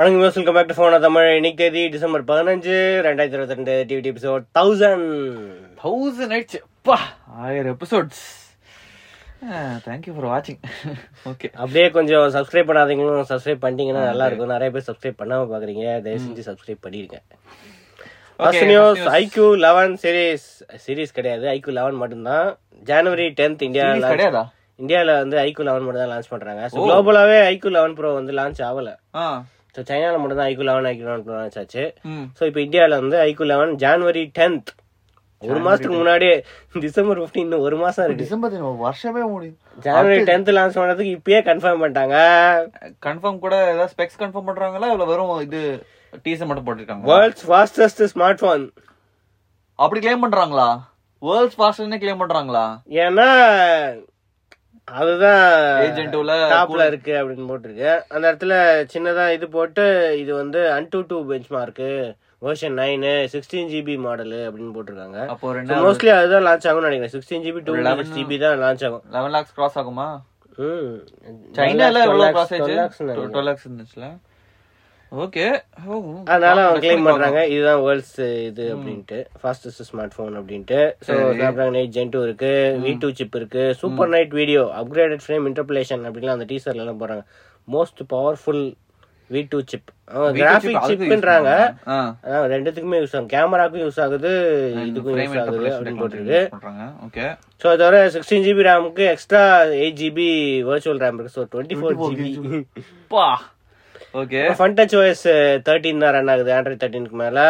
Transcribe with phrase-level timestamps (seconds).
[0.00, 4.44] வணக்கம் welcome back to phone Tamil இன்னைக்கு தேதி டிசம்பர் பதினஞ்சு ரெண்டாயிரத்தி இருபத்தி ரெண்டு டிவிடி எபிசோட்
[4.58, 5.10] தௌசண்ட்
[5.80, 6.58] தௌசண்ட் ஆயிடுச்சு.
[6.68, 6.96] அப்பா
[7.46, 8.22] ஆயிரம் எபிசோட்ஸ்
[9.86, 10.60] தேங்க்யூ ஃபார் வாட்சிங்
[11.32, 14.52] ஓகே அப்படியே கொஞ்சம் சப்ஸ்கிரைப் பண்ணாதீங்களும் சப்ஸ்கிரைப் பண்ணிட்டீங்கன்னா நல்லா இருக்கும்.
[14.54, 15.84] நிறைய பேர் சப்ஸ்கிரைப் பண்ணாம பாக்குறீங்க.
[16.06, 17.20] தயவு செஞ்சு சப்ஸ்கிரைப் பண்ணிருங்க
[18.40, 20.48] first news iQOO eleven series
[20.86, 21.46] series கிடையாது.
[21.56, 22.48] ஐக்யூ லெவன் மட்டும்தான்.
[22.92, 24.44] ஜனவரி டென்த் இந்தியா கிடையாதா?
[24.78, 26.64] இந்தியாவில் வந்து ஐக்யூ லெவன் மட்டும் தான் லான்ச் பண்றாங்க.
[26.72, 28.90] ஸோ குளோபலாவே ஐக்யூ லெவன் ப்ரோ வந்து லான்ச் ஆகல.
[29.74, 31.84] ஸோ சைனால மட்டும் தான் iQOO eleven iQOO eleven launch ஆச்சு
[32.38, 34.70] ஸோ இப்போ இந்தியாவில் வந்து ஐக்யூ லெவன் ஜான்வரி டென்த்
[35.42, 36.32] ஒரு மாசத்துக்கு முன்னாடியே
[36.84, 38.22] டிசம்பர் 15 இன்னும் ஒரு மாசம் இருக்கு.
[38.22, 39.54] டிசம்பர் வருஷமே முடியும்
[39.84, 42.16] ஜனவரி டென்த் லான்ச் பண்ணதுக்கு இப்பயே கன்ஃபார்ம் பண்ணிட்டாங்க.
[43.06, 44.90] கன்ஃபார்ம் கூட ஏதாவது ஸ்பெக்ஸ் கன்ஃபார்ம் பண்றாங்களா?
[44.94, 45.60] இல்ல வெறும் இது
[46.26, 48.66] டீசர் மட்டும் போட்டிருக்காங்க வேர்ல்ட்ஸ் ஃபாஸ்டஸ்ட் ஸ்மார்ட் போன்
[49.78, 50.68] அப்படி கிளைம் பண்றாங்களா?
[51.22, 52.66] வேர்ல்ட்ஸ் ஃபாஸ்ட்னு கிளைம் பண்றாங்களா?
[53.06, 53.28] ஏன்னா
[54.98, 55.42] அதுதான்
[55.84, 57.90] ஏஜென்ட்ல டாப்ல இருக்கு அப்படின்னு போட்டிருக்கு.
[58.14, 58.54] அந்த இடத்துல
[58.92, 59.84] சின்னதா இது போட்டு
[60.22, 60.60] இது வந்து
[61.10, 61.18] AnTuTu
[61.56, 62.14] benchmark
[62.46, 65.26] version nine sixteen GB model அப்படின்னு போட்டிருக்காங்க.
[65.26, 65.52] அப்போ
[65.86, 67.14] மோஸ்ட்லி அதுதான் லான்ச் ஆகும்னு நினைக்கிறேன்.
[67.16, 67.74] சிக்ஸ்டீன் ஜிபி டூ
[68.16, 69.04] ஜிபி தான் லான்ச் ஆகும்.
[69.16, 70.08] லெவன் லேக்ஸ் கிராஸ் ஆகுமா.
[71.56, 73.32] சைனால 12 எவ்வளவு lakhs, கிராஸ் 12 ஆயிடுச்சு lakhs நினைக்கிறேன்.
[73.34, 74.06] டுவெல் லேக்ஸ் இருந்துச்சுல?
[75.12, 75.44] ஓகே
[76.32, 77.40] அதனால அவங்க கிளைம் பண்றாங்க.
[77.52, 79.18] இதுதான் வேர்ல்ட்ஸ் இது அப்படின்ட்டு.
[79.40, 82.52] ஃபாஸ்டஸ்ட் ஸ்மார்ட் போன் அப்படின்ட்டு so Snapdragon eight gen two இருக்கு.
[82.84, 83.64] வி டூ சிப் இருக்கு.
[83.80, 87.24] Super night video upgraded frame interpolation அப்படிலாம் அந்த டீசர்ல எல்லாம் போறாங்க
[87.74, 88.62] most powerful
[89.34, 89.90] V two chip
[90.38, 91.50] graphic சிப்ன்றாங்க
[92.52, 93.28] ரெண்டுத்துக்குமே யூஸ் ஆகும்.
[93.34, 94.32] கேமராக்கும் யூஸ் ஆகுது.
[94.88, 96.40] இதுக்கும் யூஸ் ஆகுது அப்படின்னு போட்டிருக்கு.
[97.06, 97.26] ஓகே
[97.62, 99.42] ஸோ அதோட sixteen GB ரேமுக்கு extra
[99.82, 100.28] eight GB
[100.70, 101.36] virtual RAM இருக்கு.
[101.38, 102.32] So twenty four GB
[104.14, 104.40] okay
[104.76, 105.26] Funtouch OS
[105.66, 106.52] thirteen தான் ரன் ஆகுது.
[106.52, 107.40] ஆண்ட்ராய்ட் தேர்ட்டினுக்கு மேல.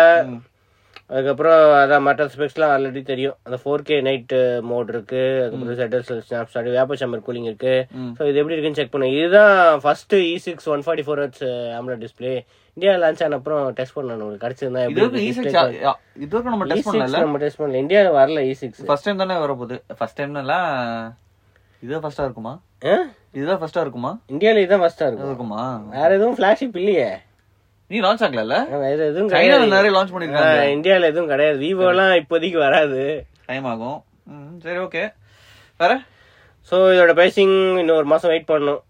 [1.11, 3.37] அதுக்கப்புறம் அதான் மற்ற ஸ்பெக்ஸ்லாம் ஆல்ரெடி தெரியும்.
[3.43, 5.23] அந்த ஃபோர் கே நைட் மோட் இருக்கு.
[5.39, 7.73] அதுக்கப்புறம் settle snap start vapour chamber cooling இருக்கு.
[8.17, 11.45] ஸோ இது எப்படி இருக்குன்னு செக் பண்ணுங்க இதுதான் first E six one forty four hertz
[11.79, 12.35] AMOLED display
[12.77, 14.45] India launch ஆன அப்புறம் டெஸ்ட் பண்ணணும் உங்களுக்கு.
[14.45, 17.07] கிடைச்சிருந்தா இது வரைக்கும் E6 யா- இது வரைக்கும் நம்ம டெஸ்ட் பண்ணல.
[17.09, 17.77] சிக்ஸ் நம்ம டெஸ்ட் பண்ணல.
[17.77, 20.55] இந்தியாவில் வரல இ சிக்ஸ் ஃபர்ஸ்ட் டைம் தானே வர போகுது ஃபர்ஸ்ட் டைம்னால
[21.83, 22.55] இதுதான் ஃபர்ஸ்டா இருக்குமா?
[23.37, 24.11] இதுதான் ஃபர்ஸ்டா இருக்குமா?
[24.33, 25.31] இந்தியாவில் இதுதான் ஃபர்ஸ்டா இருக்கும்.
[25.31, 25.63] இருக்குமா
[25.97, 27.09] வேற எதுவும் ஃபிளாஷிப் இல்லையே.
[27.91, 30.63] நீ லான்ச் ஆகல வேற எதுவும் சைனால நிறைய லான்ச் பண்ணிருக்காங்க.
[30.77, 31.59] இந்தியால எதுவும் கிடையாது.
[31.65, 33.03] விவோலாம் இப்போதைக்கு வராது.
[33.49, 33.99] டைம் ஆகும்.
[34.65, 35.03] சரி ஓகே
[35.83, 35.93] வேற?
[36.71, 38.83] ஸோ இதோட பிரைசிங் இன்னும் ஒரு மாசம் வெயிட் பண்ணணும்.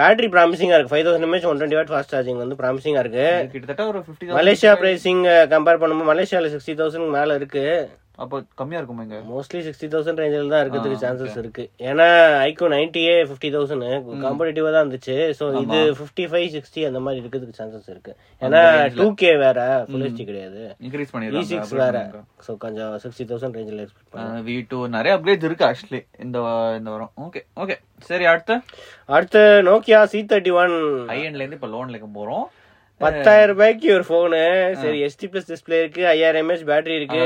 [0.00, 0.92] பேட்டரி ப்ராமிசிங்கா இருக்கு.
[0.92, 3.26] Five thousand mAh one twenty watt fast charging வந்து ப்ராமிசிங்கா இருக்கு.
[3.40, 5.22] இது கிட்டத்தட்ட ஒரு ஃபிஃப்டி மலேசியா பிரைசிங்
[5.54, 7.64] கம்பேர் பண்ணும்போது மலேசியால சிக்ஸ்டி தௌசண்ட் மேல இருக்கு.
[8.22, 9.18] அப்போ கம்மியா இருக்குமா இங்க?
[9.30, 11.64] மோஸ்ட்லி சிக்ஸ்டி தௌசண்ட் ரேஞ்சில் தான் இருக்கிறதுக்கு சான்சஸ் இருக்கு.
[11.90, 12.06] ஏன்னா
[12.48, 13.86] ஐக்கோ நைன்டியே ஃபிஃப்டி தௌசண்ட்
[14.24, 15.16] காம்படிட்டிவா தான் இருந்துச்சு.
[15.38, 18.14] ஸோ இது ஃபிஃப்டி ஃபைவ் சிக்ஸ்டி அந்த மாதிரி இருக்கிறதுக்கு சான்சஸ் இருக்கு.
[18.42, 18.62] ஏன்னா
[18.98, 20.62] டூ கே வேற ஃபுல் ஹெச்டி கிடையாது.
[20.86, 22.04] இன்க்ரீஸ் பண்ணிருக்காங்க சிக்ஸ் வேற.
[22.46, 26.38] ஸோ கொஞ்சம் சிக்ஸ்டி தௌசண்ட் ரேஞ்சில் எக்ஸ்பெக்ட் வி டூ நிறைய அப்கிரேட்ஸ் இருக்கு ஆக்சுவலி இந்த
[26.80, 27.12] இந்த வாரம்.
[27.26, 27.78] ஓகே ஓகே
[28.10, 28.54] சரி அடுத்து?
[29.16, 29.40] அடுத்து
[29.70, 30.74] நோக்கியா சி தேர்ட்டி ஒன்
[31.26, 32.46] எண்ட்ல இருந்து இப்ப லோன்ல போறோம்.
[33.02, 34.40] பத்தாயிரம் ரூபாய்க்கு ஒரு போனு
[34.74, 37.18] சரி எஸ்டி பிளஸ் டிஸ்பிளே இருக்கு ஐயாயிரம் எம்ஏஹெச் பேட்டரி இருக்கு.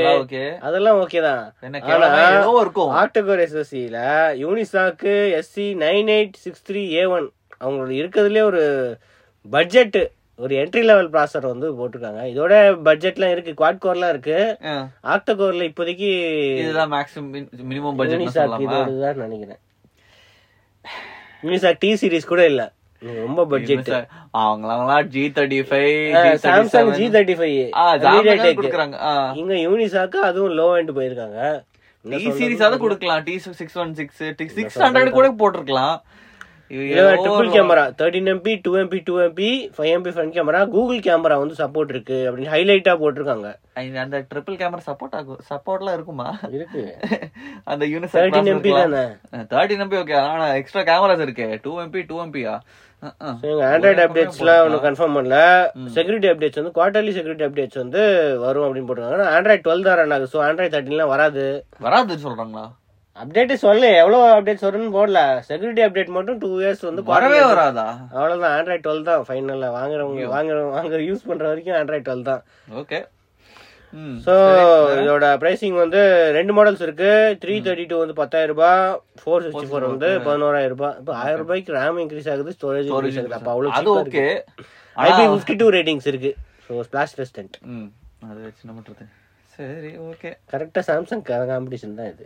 [0.59, 1.43] அதெல்லாம் ஓகே தான்.
[2.61, 2.91] இருக்கும்.
[2.91, 3.97] ஆக்டோகோர் எஸ்எஸ்சியில
[4.43, 8.63] யூனிசாக்கு SC nine eight six three A one அவங்களோட இருக்கிறதுலே ஒரு
[9.51, 12.21] பட்ஜெட் ஒரு என்ட்ரி லெவல் ப்ராசர் வந்து போட்டிருக்காங்க.
[12.33, 12.53] இதோட
[12.85, 14.57] பட்ஜெட்லாம் இருக்கு குவாட் கோர்லாம் இருக்கு.
[14.65, 14.73] ஆ,
[15.03, 16.09] ஆக்டோகோர்ல இப்போதைக்கு
[16.57, 17.31] இதுதான் மேக்ஸிமம்
[17.69, 19.61] மினிமம் பட்ஜெட் நினைக்கிறேன்.
[21.43, 22.61] யூனிசாக் டி சீரிஸ் கூட இல்ல.
[23.23, 23.89] ரொம்ப பட்ஜெட்
[24.41, 25.95] அவங்களாம் G thirty five
[26.45, 27.57] Samsung G thirty five
[28.59, 28.95] கொடுக்குறாங்க.
[29.41, 31.39] இங்க யூனிசாக்கு அதுவும் லோ எண்ட் போயிருக்காங்க.
[32.05, 33.23] டி சீரிஸ் அதை கொடுக்கலாம்.
[33.27, 34.23] T six one six
[34.59, 35.97] six hundred கூட போட்டிருக்கலாம்.
[36.71, 41.55] Triple camera thirteen MP two MP two MP five MP front camera Google camera வந்து
[41.59, 43.49] சப்போர்ட் இருக்கு அப்படின்னு ஹைலைட்டா போட்டிருக்காங்க.
[44.05, 46.27] அந்த ட்ரிபிள் கேமரா சப்போர்ட் ஆகும் சப்போர்ட்லாம் இருக்குமா?
[46.57, 46.83] இருக்கு.
[47.71, 49.05] அந்த யூனிஸ் தேர்ட்டின் எம்பி தானே?
[49.53, 51.47] தேர்ட்டின் எம்பி ஓகே ஆனா எக்ஸ்ட்ரா கேமராஸ் இருக்கு.
[51.65, 52.55] டூ எம்பி டூ எம்பியா
[53.71, 55.37] ஆண்ட்ராய்டு அப்டேட்ஸ்லாம் ஒன்றும் கன்ஃபார்ம் பண்ணல.
[55.97, 58.01] செக்யூரிட்டி அப்டேட்ஸ் வந்து குவார்டர்லி செக்யூரிட்டி அப்டேட்ஸ் வந்து
[58.45, 59.27] வரும் அப்படின்னு போட்டிருக்காங்க.
[59.37, 60.31] ஆண்ட்ராய்ட் டுவெல் தான் ரன் ஆகுது.
[60.33, 61.45] ஸோ ஆண்ட்ராய்ட் தேர்ட்டின்லாம் வராது.
[61.87, 62.65] வராதுன்னு சொல்றாங்களா?
[63.21, 65.19] அப்டேட் சொல்லல எவ்வளோ அப்டேட்ஸ் வரும்னு போடல.
[65.49, 67.85] செக்யூரிட்டி அப்டேட் மட்டும் டூ இயர்ஸ் வந்து வரவே வராதா?
[68.15, 72.41] அவ்வளோதான் ஆண்ட்ராய்ட் டுவெல் தான் ஃபைனலில் வாங்குறவங்க வாங்குற வாங்குற யூஸ் பண்ற வரைக்கும் ஆண்ட்ராய்ட் டுவெல் தான்.
[72.81, 72.99] ஓகே
[74.25, 74.33] ஸோ
[75.01, 75.99] இதோட பிரைசிங் வந்து
[76.37, 77.11] ரெண்டு மாடல்ஸ் இருக்கு.
[77.43, 78.81] த்ரீ தேர்ட்டி டூ வந்து பத்தாயிரம் ரூபாய்.
[79.21, 80.95] ஃபோர் சிக்ஸ்டி ஃபோர் வந்து பதினோராயிரம் ரூபாய்.
[81.01, 83.37] இப்போ ஆயிரம் ரூபாய்க்கு ரேம் இன்க்ரீஸ் ஆகுது ஸ்டோரேஜ் இன்க்ரீஸ் ஆகுது.
[83.39, 84.25] அப்போ அவ்வளோ அது okay
[84.95, 86.33] IP fifty two ratings இருக்கு.
[86.67, 87.87] ஸோ ஸ்பிளாஷ் ரெஸ்டன்ட் ம்
[88.29, 89.07] அது வச்சு என்ன
[89.57, 92.25] சரி ஓகே கரெக்டாக சாம்சங் காம்படிஷன் தான் இது.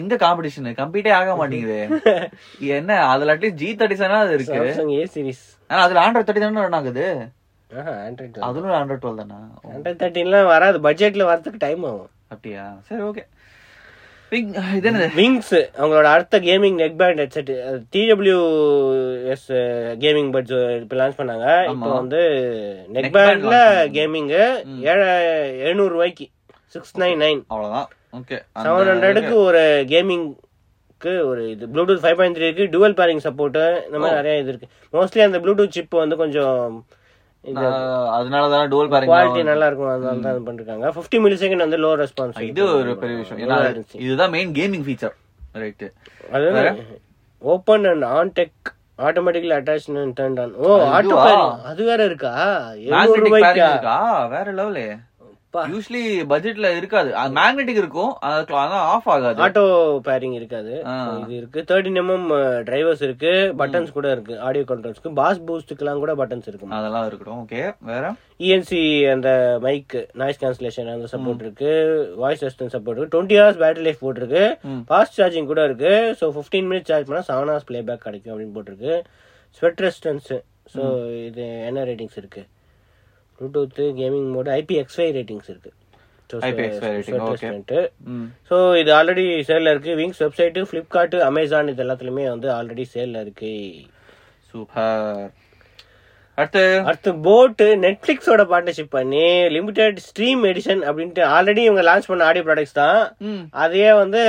[0.00, 1.78] எங்க காம்படிஷன் கம்ப்ளீட்டே ஆக மாட்டேங்குது.
[2.76, 4.58] என்ன அதுல அட்லீஸ்ட் ஜி தேர்ட்டி செவன் அது இருக்கு.
[4.60, 7.06] சாம்சங் ஏ சீரிஸ் ஆனா அதுல ஆண்ட்ராய்ட் தேர்ட்டி தானே ரன் ஆகுது?
[7.70, 9.38] ஆஹா ஆண்ட்ராய்ட் அதுல ஆண்ட்ராய்ட் டுவெல் தானா?
[9.72, 12.10] ஆண்ட்ராய்ட் தேர்ட்டின்லாம் வராது பட்ஜெட்ல வரதுக்கு டைம் ஆகும்.
[12.34, 12.64] அப்படியா?
[12.90, 13.24] சரி ஓகே
[15.18, 17.50] விங்ஸ் அவங்களோட அடுத்த gaming neck band headset
[17.94, 18.38] T W
[19.32, 19.46] S
[20.04, 21.46] gaming buds இப்போ லான்ச் பண்ணாங்க.
[21.72, 22.22] இப்போ வந்து
[22.96, 24.30] நெக் பேண்ட்ல launch கேமிங்
[24.90, 24.98] ஏழ
[25.66, 26.26] எழுநூறு ரூபாய்க்கு.
[26.76, 27.88] சிக்ஸ் நைன் நைன் அவ்வளவுதான்.
[28.18, 28.36] ஓகே
[28.66, 29.62] செவன் ஹண்ட்ரடுக்கு ஒரு
[29.92, 31.64] கேமிங்க்கு ஒரு இது.
[31.72, 32.66] ப்ளூடூத் ஃபைவ் பாயிண்ட் த்ரீ இருக்கு.
[32.76, 34.68] டுவல் பேரிங் சப்போர்ட் இந்த மாதிரி நிறைய இது இருக்கு.
[34.94, 36.78] மோஸ்ட்லி அந்த ப்ளூடூத் சிப் வந்து கொஞ்சம்
[38.16, 38.68] அதனால தானே
[39.08, 40.86] குவாலிட்டி நல்லா இருக்கும் அதனால தான் பண்ணிருக்காங்க.
[41.24, 43.42] மில்லி செகண்ட் வந்து லோ ரெஸ்பான்ஸ் இது ஒரு பெரிய விஷயம்.
[43.44, 43.58] ஏன்னா
[44.06, 45.14] இதுதான் மெயின் கேமிங் ஃபீச்சர்
[45.64, 45.84] ரைட்
[46.36, 46.48] அது
[47.42, 48.72] open and on deck
[49.08, 49.86] automatically attach
[50.18, 51.16] turn on oh auto?
[51.70, 52.32] அது வேற இருக்கா?
[52.86, 53.96] எழுநூறு மேக்னெட்டிக் ரூபாய்க்கா
[54.34, 54.84] வேற லெவலு.
[55.72, 57.10] யூஸ்வலி பட்ஜெட்ல இருக்காது.
[57.38, 58.12] மேக்னெட்டிக் இருக்கும்.
[58.28, 59.40] அது ஆனா ஆஃப் ஆகாது.
[59.46, 59.64] ஆட்டோ
[60.08, 60.72] பேரிங் இருக்காது.
[61.22, 61.60] இது இருக்கு.
[61.70, 62.28] தேர்ட்டின் எம்எம்
[62.68, 63.32] டிரைவர்ஸ் இருக்கு.
[63.60, 64.36] பட்டன்ஸ் கூட இருக்கு.
[64.48, 67.42] ஆடியோ கண்ட்ரோல்ஸ்க்கு பாஸ் பூஸ்டுக்குலாம் கூட பட்டன்ஸ் இருக்கு அதெல்லாம் இருக்கட்டும்.
[67.44, 68.14] ஓகே வேற?
[68.46, 68.80] இஎன்சி
[69.12, 69.28] அந்த
[69.66, 71.70] மைக் நாய்ஸ் கேன்சலேஷன் அந்த சப்போர்ட் இருக்கு.
[72.24, 73.14] வாய்ஸ் அசிஸ்டன்ட் சப்போர்ட் இருக்கு.
[73.14, 74.44] டுவெண்ட்டி ஹவர்ஸ் பேட்டரி லைஃப் போட்டிருக்கு.
[74.90, 75.94] ஃபாஸ்ட் சார்ஜிங் கூட இருக்கு.
[76.20, 78.94] ஸோ ஃபிஃப்டீன் மினிட்ஸ் சார்ஜ் பண்ணா செவன் ஹவர்ஸ் ப்ளே பேக் கிடைக்கும் அப்படின்னு போட்டிருக்கு.
[79.60, 80.28] ஸ்வெட் ரெசிஸ்டன்ஸ்
[80.74, 80.82] ஸோ
[81.28, 82.42] இது என்ன ரேட்டிங்ஸ் இருக்கு?
[83.40, 85.72] Bluetooth gaming mode IP XI ratings இருக்கு.
[86.30, 87.90] IPXY rating, okay.
[88.04, 88.24] ம்.
[88.50, 89.92] ஸோ இது ஆல்ரெடி சேல்ல இருக்கு.
[89.96, 93.52] விங்ஸ் வெப்சைட் ஃபிளிப்கார்ட் அமேசான் இது எல்லாத்துலயுமே வந்து ஆல்ரெடி சேல்ல இருக்கு.
[94.50, 95.30] சூப்பர்
[96.38, 99.22] அடுத்து அடுத்து போட் நெட்ஃபிளிக்ஸோட பார்ட்னர்ஷிப் பண்ணி
[99.54, 102.98] லிமிடெட் ஸ்ட்ரீம் எடிஷன் அப்படின்ட்டு ஆல்ரெடி இவங்க லான்ச் பண்ண ஆடியோ ப்ராடக்ட்ஸ் தான்.
[103.62, 104.22] அதையே வந்து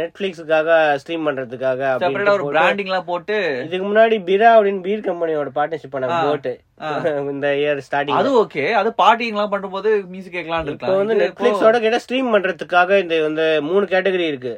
[0.00, 0.70] நெட்ஃபிளிக்ஸுக்காக
[1.02, 2.02] ஸ்ட்ரீம் பண்றதுக்காக ஒரு
[2.40, 6.52] போட்டு- பிராண்டிங் எல்லாம் போட்டு இதுக்கு முன்னாடி பீரா அப்படின்னு பீர் கம்பெனியோட பார்ட்னர்ஷிப் பண்ண போட்டு
[7.32, 11.98] இந்த இயர் ஸ்டார்டிங் அது ஓகே அது பார்ட்டிங் எல்லாம் பண்ணும்போது மியூசிக் கேட்கலாம் இப்போ வந்து நெட்ஃபிளிக்ஸோட கிட்ட
[12.04, 14.54] ஸ்ட்ரீம் பண்றதுக்காக இந்த வந்து மூணு கேட்டகரி இருக்கு.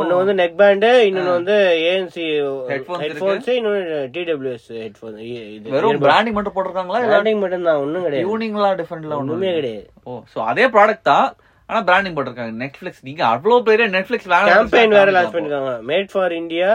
[0.00, 2.26] ஒன்னு வந்து நெக் பேண்ட் இன்னொன்னு வந்து ஏஎன்சி
[2.72, 5.16] ஹெட்போன்ஸ் இன்னொன்னு டிடபிள்யூஎஸ் ஹெட்போன்
[5.56, 7.00] இது வெறும் பிராண்டிங் மட்டும் போட்டிருக்காங்களா?
[7.10, 8.24] பிராண்டிங் மட்டும் தான் ஒண்ணும் கிடையாது.
[8.26, 9.86] டியூனிங்லாம் டிஃபரெண்ட்ல ஒண்ணுமே கிடையாது.
[10.08, 11.28] ஓ சோ அதே ப்ராடக்ட் தான்
[11.68, 12.54] ஆனா பிராண்டிங் போட்டிருக்காங்க.
[12.62, 15.74] நெட்ஃபிளிக்ஸ் நீங்க அவ்வளவு பெரிய நெட்ஃபிளிக்ஸ் கேம்பெயின் வேற லான்ச் பண்ணிருக்காங்க.
[15.90, 16.70] Made for India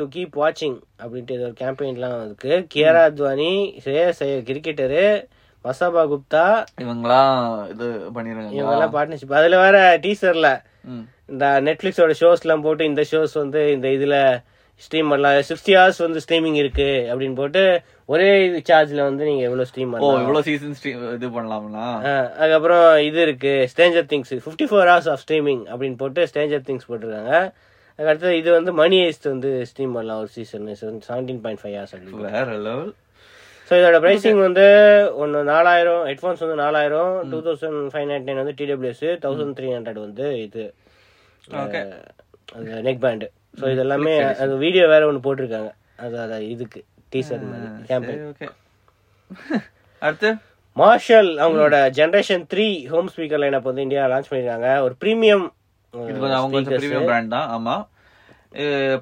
[0.00, 2.54] to keep வாட்சிங் அப்படின்ட்டு ஒரு கேம்பெயின்லாம் இருக்கு.
[2.74, 3.52] கியரா அத்வானி
[3.84, 5.04] ஸ்ரேயஸ் கிரிக்கெட்டரு
[5.64, 6.46] மசாபா குப்தா
[6.82, 7.38] இவங்கலாம்
[7.72, 7.86] இது
[8.16, 10.50] பண்ணிருக்காங்க இவங்க எல்லாம் பார்ட்னர்ஷிப் அதுல வேற டீசர்ல.
[11.28, 14.16] இந்த நெட்ஃபிளிக்ஸோட ஷோஸ் எல்லாம் போட்டு இந்த ஷோஸ் வந்து இந்த இதுல
[14.82, 17.62] ஸ்ட்ரீம் பண்ணலாம் சிக்ஸ்டி ஹவர்ஸ் வந்து ஸ்ட்ரீமிங் இருக்கு அப்படின்னு போட்டு
[18.12, 18.28] ஒரே
[18.68, 20.20] சார்ஜ்ல வந்து நீங்க எவ்வளவு ஸ்ட்ரீம் பண்ணலாம்?
[20.24, 20.76] இவ்வளவு சீசன்
[21.16, 21.86] இது பண்ணலாம்னா?
[22.40, 27.34] அதுக்கப்புறம் இது இருக்கு Stranger Things fifty four hours of streaming அப்படின்னு போட்டு ஸ்டேஞ்சர் திங்ஸ் போட்டிருக்காங்க.
[27.98, 30.66] அதுக்கடுத்து இது வந்து மணி ஐஸ்ட் வந்து ஸ்ட்ரீம் பண்ணலாம் ஒரு season
[31.08, 32.90] seventeen point five hours அப்படின்னு வேற லெவல்
[33.68, 34.66] ஸோ இதோட பிரைசிங் வந்து
[35.22, 40.00] ஒன்று நாலாயிரம் ஹெட்ஃபோன்ஸ் வந்து நாலாயிரம் two thousand five ninety nine வந்து டிடபிள்யூஎஸ் தௌசண்ட் த்ரீ ஹண்ட்ரட்
[40.06, 40.64] வந்து இது.
[42.56, 43.26] அந்த நெக் பேண்டு
[43.60, 45.70] ஸோ இதெல்லாமே அந்த வீடியோ வேற ஒன்று போட்டிருக்காங்க.
[46.04, 46.80] அது அது இதுக்கு
[47.12, 47.44] டீசர்
[47.88, 48.48] கேம்பெயின் ஓகே
[50.02, 50.30] அடுத்து?
[50.76, 54.68] மார்ஷல் அவங்களோட generation three home speaker lineup வந்து இந்தியா லான்ச் பண்ணிருக்காங்க.
[54.86, 55.46] ஒரு ப்ரீமியம்
[55.94, 57.48] இது கொஞ்சம் அவங்க பிரீமியம் பிராண்ட் தான்.
[57.56, 57.74] ஆமா.
[57.78, 57.97] இது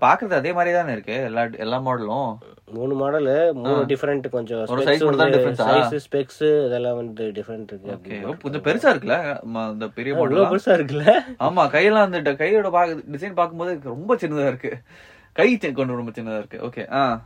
[0.00, 1.12] பாக்குறது அதே மாதிரி தானே இருக்கு?
[1.22, 2.28] எல்லா எல்லா மாடலும்
[2.70, 5.90] மூணு மாடல் மூணு டிஃபரெண்ட் கொஞ்சம் ஒரு size மட்டும் தான் ஆ?
[5.90, 9.16] சைஸ் ஸ்பெக்ஸ் இதெல்லாம் வந்து டிஃபரெண்ட் இருக்கு ஓகே கொஞ்சம் பெருசா இருக்குல்ல?
[9.54, 11.06] ம- இந்த பெரிய மாடல் பெருசா இருக்குல்ல?
[11.40, 14.72] ஆமா கையெல்லாம் அந்த கையோட பாக்கு டிசைன் பாக்கும்போது ரொம்ப சின்னதா இருக்கு.
[15.32, 16.58] கை கொஞ்சம் ரொம்ப சின்னதா இருக்கு.
[16.66, 17.22] ஓகே ஆ.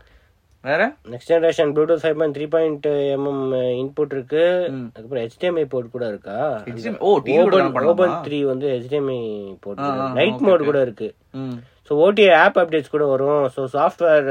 [0.65, 0.93] வேற?
[1.11, 3.45] Next generation Bluetooth five point three point mm
[3.81, 4.43] input இருக்கு.
[4.95, 6.63] அதுக்கப்புறம் HDMI போர்ட் கூட இருக்கா?
[6.99, 7.21] ஓ
[7.85, 9.21] ஓபன் த்ரீ வந்து HDMI
[9.61, 9.79] போர்ட்
[10.15, 10.65] நைட் மோட்.
[10.65, 11.15] கூட இருக்கு.
[11.91, 13.45] ஸோ ஓடி ஆப் அப்டேட்ஸ் கூட வரும்.
[13.55, 14.29] ஸோ சாஃப்ட்வேர்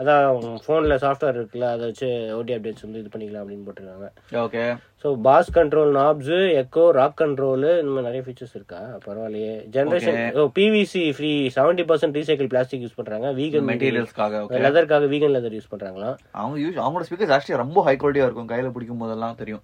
[0.00, 0.24] அதான்
[0.64, 2.08] ஃபோனில் சாஃப்ட்வேர் இருக்குல்ல அதை வச்சு
[2.38, 4.08] ஓடி அப்டேட்ஸ் வந்து இது பண்ணிக்கலாம் அப்படின்னு போட்டிருக்காங்க.
[4.42, 4.64] Okay
[5.02, 8.80] so bass control knobs echo rock control இந்த மாதிரி நிறைய ஃபீச்சர்ஸ் இருக்கா?
[9.06, 9.54] பரவாயில்லையே.
[9.76, 13.30] Generation oh PVC free seventy percent recycle plastic use பண்றாங்க.
[13.40, 18.26] வீகன் மெட்டீரியல்ஸ்க்காக லெதர்க்காக வீகன் லெதர் யூஸ் பண்றாங்களாம் அவங்க யூஸ் அவங்களோட ஸ்பீக்கர்ஸ் ஆக்சுவலி ரொம்ப ஹை குவாலிட்டியா
[18.28, 18.50] இருக்கும்.
[18.54, 19.62] கையில பிடிக்கும் போதெல்லாம் தெரியும்.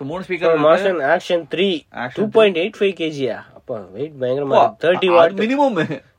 [0.00, 1.68] ஸோ மூணு speaker Marshall Acton three
[2.18, 5.78] two point eight five கேஜியா அப்பா வெயிட் பயங்கரமா thirty watt minimum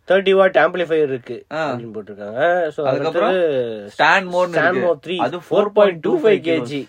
[0.10, 1.38] thirty watt amplifier இருக்கு.
[1.52, 2.42] அப்படின்னு போட்டிருக்காங்க.
[2.76, 3.38] ஸோ அதுக்கப்புறம்
[3.96, 6.82] Stanmore Stanmore three அது four point two five KG.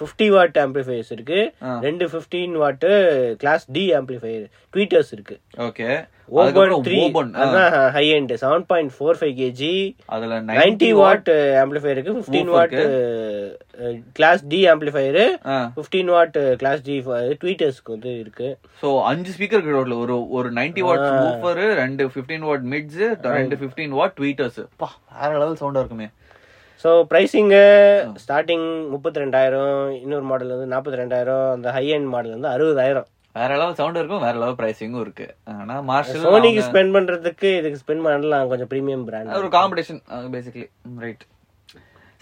[0.00, 1.40] Fifty watt amplifiers இருக்கு.
[1.86, 2.90] ரெண்டு fifteen watt
[3.42, 5.36] class D amplifier tweeters இருக்கு.
[5.66, 5.88] ஓகே
[6.40, 6.98] ஓபன் த்ரீ
[7.42, 9.70] அதான் high end seven point four five KG
[10.14, 11.30] அதுல நைன்டி வாட்
[11.62, 12.14] ஆம்பிளிஃபையர் இருக்கு.
[12.18, 12.74] Fifteen watt
[14.18, 15.20] class D amplifier
[15.78, 16.96] fifteen watt class D
[17.42, 18.50] ட்வீட்டர்ஸ்க்கு வந்து இருக்கு.
[18.82, 23.02] So அஞ்சு speaker ரோட்ல ஒரு ஒரு 90 வாட் ஊஃபர் ரெண்டு 15 வாட் மிட்ஸ்
[23.40, 26.08] ரெண்டு 15 வாட் ட்வீட்டர்ஸ் பா வேற லெவல் சவுண்டா இருக்குமே.
[26.82, 27.62] ஸோ ப்ரைஸிங்கு
[28.24, 33.08] ஸ்டார்டிங் முப்பத்தி ரெண்டாயிரம் இன்னொரு மாடல் வந்து நாற்பத்தி ரெண்டாயிரம் அந்த ஹை எண்ட் மாடல் வந்து அறுபதாயிரம்.
[33.36, 35.26] வேற லெவல் சவுண்ட் இருக்கும் வேற லெவல் பிரைசிங்கும் இருக்கு.
[35.54, 40.00] ஆனா மார்ஷல் சோனிக்கு ஸ்பெண்ட் பண்றதுக்கு இதுக்கு ஸ்பெண்ட் பண்ணலாம் கொஞ்சம் ப்ரீமியம் பிராண்ட் ஒரு காம்படிஷன்
[40.34, 40.66] பேசிக்கலி
[41.04, 41.24] ரைட்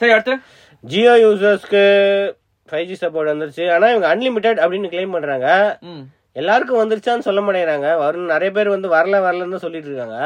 [0.01, 0.35] சரி அடுத்து?
[0.85, 1.85] ஜியோ யூசர்ஸ்க்கு
[2.69, 3.65] ஃபைவ் ஜி சப்போர்ட் வந்துருச்சு.
[3.75, 5.49] ஆனா இவங்க அன்லிமிட்டெட் அப்படின்னு கிளைம் பண்றாங்க.
[6.40, 7.90] எல்லாருக்கும் வந்துருச்சான்னு சொல்ல மாட்டேங்கிறாங்க.
[8.02, 10.19] வரும் நிறைய பேர் வந்து வரல வரலன்னு சொல்லிட்டு இருக்காங்க.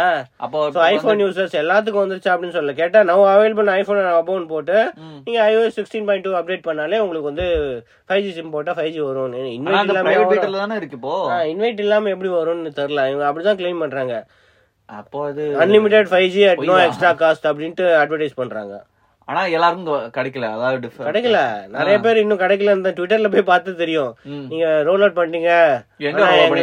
[0.45, 2.75] அப்போ ஸோ ஐஃபோன் யூசர்ஸ் எல்லாத்துக்கும் வந்துருச்சா அப்படின்னு சொல்லல.
[2.81, 4.77] கேட்டா நோ அவைலபிள் ஐஃபோன் அபவுன் போட்டு.
[5.27, 7.47] நீங்க iOS sixteen point two update பண்ணாலே உங்களுக்கு வந்து
[8.09, 11.17] ஃபைவ் ஜி சிம் போட்டா ஃபைவ் ஜி வரும் இன்வைட் இல்லாம இருக்கு இப்போ?
[11.55, 13.09] இன்வைட் இல்லாம எப்படி வரும்னு தெரியல.
[13.13, 14.17] இவங்க அப்படிதான் கிளைம் பண்றாங்க.
[15.01, 16.79] அப்போ அது unlimited five G at no?
[16.87, 18.75] Extra cost அப்படின்ட்டு அட்வர்டைஸ் பண்றாங்க.
[19.25, 20.53] ஆனா எல்லாருக்கும் கிடைக்கல.
[20.53, 20.91] அதாவது.
[20.99, 21.39] கிடைக்கல.
[21.69, 22.75] நிறைய பேர் இன்னும் கிடைக்கல.
[22.75, 24.17] இந்த ட்விட்டர்ல போய் பார்த்து தெரியும்.
[24.49, 25.53] நீங்க ரோல் அவுட் பண்ணிட்டீங்க?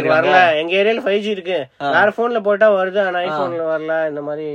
[0.09, 0.57] வரல.
[0.57, 1.65] எங்க ஏரியால ஃபைவ் ஜி இருக்கு.
[1.77, 4.09] வேற போன்ல போட்டா வருது ஆனா ஐபோன்ல வரல.
[4.09, 4.49] இந்த மாதிரி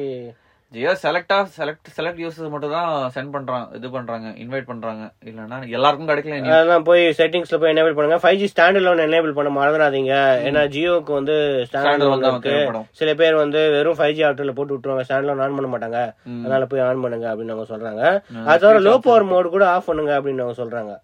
[0.74, 5.02] ஜியோ செலக்டா செலக்ட் செலக்ட் யூசர்ஸ் மட்டும் தான் சென்ட் பண்றாங்க இது பண்றாங்க இன்வைட் பண்றாங்க.
[5.30, 6.38] இல்லன்னா எல்லாருக்கும் கிடைக்கல.
[6.58, 8.18] அதெல்லாம் போய் செட்டிங்ஸ்ல போய் எனேபிள் பண்ணுங்க.
[8.22, 10.14] Five G standalone enable பண்ண மறந்துடாதீங்க.
[10.48, 11.34] ஏன்னா ஜியோக்கு வந்து
[11.68, 12.84] ஸ்டாண்ட் Standalone லோன் இருக்கு.
[13.00, 15.04] சில பேர் வந்து வெறும் ஃபைவ் ஜி ஆட்டோல போட்டு விட்டுருவாங்க.
[15.08, 16.00] ஸ்டாண்ட் லோன் ஆன் பண்ண மாட்டாங்க.
[16.42, 18.04] அதனால போய் ஆன் பண்ணுங்க அப்படின்னு அவங்க சொல்றாங்க.
[18.50, 20.94] அது தவிர லோ பவர் மோட் கூட ஆஃப் பண்ணுங்க அப்படின்னு அவங்க சொல்றாங்க.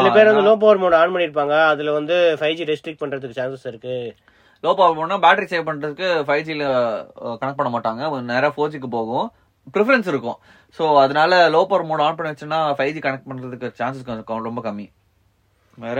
[0.00, 1.56] சில பேர் வந்து லோ பவர் மோட் ஆன் பண்ணிருப்பாங்க.
[1.72, 3.96] அதுல வந்து ஃபைவ் ஜி ரெஸ்ட்ரிக்ட் பண்றதுக்கு சான்சஸ் இருக்கு.
[4.64, 6.64] லோ பவர் போனா பேட்டரி சேவ் பண்றதுக்கு ஃபைவ் ஜில
[7.40, 8.02] கனெக்ட் பண்ண மாட்டாங்க.
[8.30, 9.28] நேரா ஃபோர் ஜிக்கு போகும்.
[9.74, 10.38] ப்ரிஃபரன்ஸ் இருக்கும்.
[10.78, 14.86] ஸோ அதனால லோ பவர் மோட் ஆன் பண்ணி வச்சுன்னா ஃபைவ் ஜி கனெக்ட் பண்றதுக்கு சான்சஸ் ரொம்ப கம்மி.
[15.84, 15.98] வேற?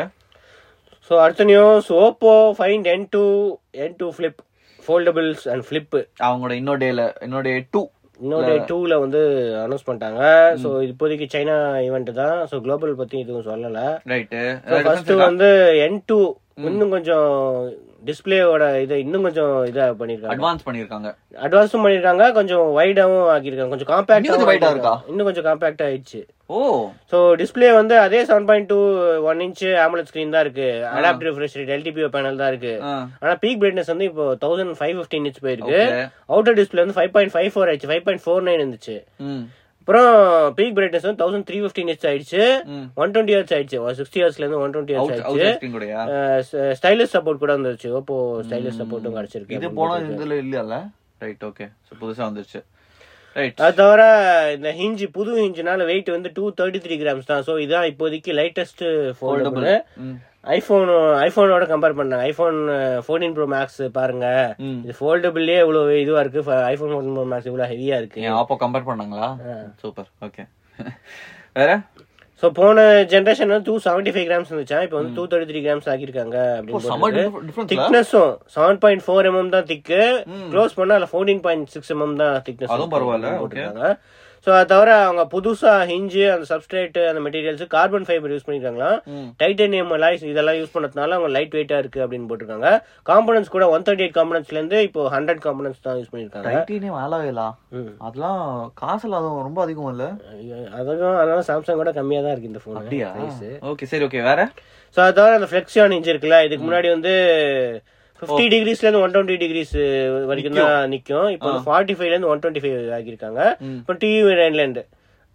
[1.08, 3.24] ஸோ அடுத்த news Oppo Find N two
[3.84, 4.40] N two Flip
[4.84, 7.82] foldables and flip அவங்களோட இன்னொரு டேல இன்னொரு டே டூ
[8.20, 9.20] இன்னொரு டூல வந்து
[9.62, 10.22] அனௌன்ஸ் பண்ணிட்டாங்க.
[10.62, 12.38] ஸோ இப்போதைக்கு சைனா ஈவெண்ட் தான்.
[12.50, 13.82] ஸோ குளோபல் பத்தி எதுவும் சொல்லல.
[14.12, 14.42] ரைட்டு
[14.86, 15.48] ஃபர்ஸ்ட் வந்து
[15.84, 16.18] என் டூ
[16.68, 17.28] இன்னும் கொஞ்சம்
[18.08, 20.34] டிஸ்பிளேயோட இதை இன்னும் கொஞ்சம் இதா பண்ணிருக்காங்க.
[20.34, 21.08] அட்வான்ஸ் பண்ணிருக்காங்க.
[21.46, 23.72] அட்வான்ஸும் பண்ணிருக்காங்க கொஞ்சம் வைடாவும் ஆக்கியிருக்காங்க.
[23.74, 24.92] கொஞ்சம் wide ஆ இருக்கா?
[24.92, 26.20] காம்பாக்ட் இன்னும் கொஞ்சம் காம்பாக்ட் ஆயிடுச்சு.
[26.56, 26.60] ஓ.
[27.10, 28.78] ஸோ டிஸ்பிளே வந்து அதே seven point two
[29.30, 30.68] one inch ambulance screen தான் இருக்கு.
[30.96, 32.74] Adaptive refresh rate LTPO panel தான் இருக்கு.
[33.22, 35.80] ஆனா பீக் பிரைட்னஸ் வந்து இப்போ தௌசண்ட் ஃபைவ் ஃபிஃப்டின் இன்ச் போயிருக்கு.
[36.32, 37.90] அவுட்டர் டிஸ்பிளே வந்து ஃபைவ் பாயிண்ட் ஃபைவ் ஃபோர் ஆயிடுச்சு.
[37.92, 38.96] ஃபைவ் பாயிண்ட் ஃபோர் நைன் இருந்துச்சு.
[39.90, 40.16] அப்புறம்
[40.56, 42.42] பீக் பிரைட்னஸ் வந்து தௌசண்ட் த்ரீ ஃபிஃப்டின் இன்ச் ஆயிடுச்சு.
[43.02, 43.78] ஒன் டுவெண்ட்டி ஹர்ட்ஸ் ஆயிடுச்சு.
[44.00, 46.60] சிக்ஸ்டி ஹர்ட்ஸ்ல இருந்து ஒன் டுவெண்ட்டி அவுட் ஆயிடுச்சு.
[46.78, 47.88] ஸ்டைலிஷ் சப்போர்ட் கூட வந்துருச்சு.
[47.98, 48.16] ஓப்போ
[48.48, 50.78] ஸ்டைலிஷ் சப்போர்ட்டும் கிடைச்சிருக்கு இது போனா இதுல இல்லையால
[51.24, 51.66] ரைட் ஓகே
[52.02, 52.60] புதுசா வந்துருச்சு.
[53.38, 54.02] ரைட் அது தவிர
[54.58, 57.44] இந்த ஹிஞ்சி புது ஹிஞ்சினால வெயிட் வந்து டூ தேர்ட்டி த்ரீ கிராம்ஸ் தான்.
[57.48, 58.84] ஸோ இதான் இப்போதைக்கு லைட்டஸ்ட்
[59.18, 59.68] ஃபோல்டபுள்
[60.44, 60.90] ம் ஐபோன்
[61.24, 62.58] ஐபோனோட கம்பேர் பண்ணாங்க ஐபோன்
[63.06, 64.26] ஃபோர்டீன் ப்ரோ மேக்ஸ் பாருங்க.
[64.84, 66.42] இது ஃபோல்டபுள்லயே இவ்வளவு இதுவா இருக்கு.
[66.74, 68.22] ஐபோன் ஃபோர்டீன் ப்ரோ மேக்ஸ் இவ்வளவு ஹெவியா இருக்கு.
[68.42, 69.28] அப்போ கம்பேர் பண்ணாங்களா?
[69.82, 70.08] சூப்பர்.
[70.28, 70.44] ஓகே.
[71.58, 71.72] வேற?
[72.42, 74.78] ஸோ போன ஜென்ரேஷன் வந்து டூ செவன்டி ஃபைவ் கிராம்ஸ் இருந்துச்சா?
[74.84, 76.36] இப்போ வந்து டூ தேர்ட்டி த்ரீ கிராம்ஸ் ஆக்கியிருக்காங்க
[76.86, 80.00] செம்ம அப்படின்னு திக்னஸும் செவன் பாயிண்ட் ஃபோர் எம்எம் தான் திக்கு.
[80.54, 83.90] க்ளோஸ் பண்ணா அதுல ஃபோர்டீன் பாயிண்ட் சிக்ஸ் எம்எம் தான் திக்னஸ் பரவாயில்ல.
[84.46, 88.90] ஸோ அது தவிர அவங்க புதுசா ஹிஞ்சு அந்த சப்ஸ்ட்ரேட் அந்த மெட்டீரியல்ஸ் கார்பன் ஃபைபர் யூஸ் பண்ணிருக்காங்களா
[89.40, 92.70] டைட்டேனியம் அலாய்ஸ் இதெல்லாம் யூஸ் பண்ணதுனால அவங்க லைட் வெயிட்டா இருக்கு அப்படின்னு போட்டிருக்காங்க.
[93.06, 96.48] காம்பனன்ஸ் கூட ஒன் தேர்ட்டி எயிட் காம்பனன்ஸ்ல இருந்து இப்போ ஹண்ட்ரட் காம்பனன்ஸ் தான் யூஸ் பண்ணிருக்காங்க.
[96.48, 96.98] டைட்டீனியம்
[97.78, 97.92] ம்.
[98.00, 98.40] அதெல்லாம்
[98.82, 100.06] காசுல அதுவும் ரொம்ப அதிகம் இல்ல?
[100.78, 103.10] அதுவும் அதனால சாம்சங் கூட கம்மியா தான் இருக்கு இந்த போன் அப்படியா?
[103.70, 104.40] ஓகே சரி ஓகே வேற?
[104.96, 107.14] ஸோ அது தவிர அந்த ஃபிளெக்ஸியான் இன்ச் இருக்குல்ல இதுக்கு முன்னாடி வந்து
[108.20, 109.76] ஃபிஃப்டி டிகிரிஸ்ல இருந்து ஒன் டுவெண்ட்டி டிகிரிஸ்
[110.30, 111.28] வரைக்கும் தான் நிக்கும்.
[111.36, 113.42] இப்போ ஃபார்ட்டி ஃபைவ்ல இருந்து ஒன் டுவெண்ட்டி ஃபைவ் ஆக்கியிருக்காங்க.
[113.68, 113.78] ம்.
[113.80, 114.34] இப்போ டிவி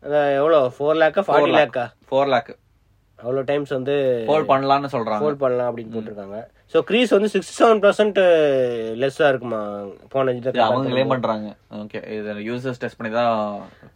[0.04, 0.60] அதான் எவ்வளோ?
[0.75, 2.51] ஃபோர் லேக்கா ஃபார்ட்டி லேக்கா ஃபோர் லேக்
[3.20, 3.94] அவ்வளோ டைம்ஸ் வந்து
[4.27, 5.22] ஃபோல்ட் பண்ணலாம்னு சொல்றாங்க.
[5.24, 6.38] ஃபோல்ட் பண்ணலாம் அப்படின்னு போட்டிருக்காங்க.
[6.74, 8.20] ஸோ க்ரீஸ் வந்து சிக்ஸ்டி செவன் பர்சன்ட்
[9.01, 9.60] லெஸ்ஸா இருக்குமா?
[10.13, 11.48] போன இது அவங்களே பண்றாங்க.
[11.82, 13.32] ஓகே இது யூசர்ஸ் டெஸ்ட் பண்ணி தான்